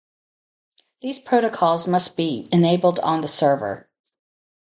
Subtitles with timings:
[1.03, 3.87] These protocols must be enabled on the server.